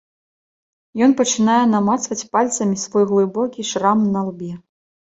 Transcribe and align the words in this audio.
Ён 1.07 1.13
пачынае 1.19 1.59
намацваць 1.75 2.27
пальцамі 2.33 2.75
свой 2.87 3.05
глыбокі 3.13 3.71
шрам 3.75 4.07
на 4.19 4.31
лбе. 4.33 4.53